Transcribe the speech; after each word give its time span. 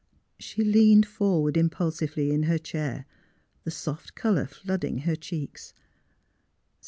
She 0.39 0.63
leaned 0.63 1.05
forward 1.05 1.55
impulsively 1.55 2.31
in 2.31 2.41
her 2.49 2.57
chair, 2.57 3.05
the 3.65 3.69
soft 3.69 4.15
colour 4.15 4.47
flooding 4.47 4.97
her 5.01 5.15
cheeks. 5.15 5.75